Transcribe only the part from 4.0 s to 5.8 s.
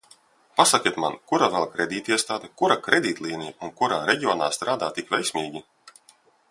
reģionā strādā tik veiksmīgi?